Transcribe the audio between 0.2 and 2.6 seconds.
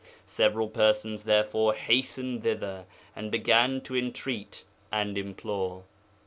Several persons therefore hastened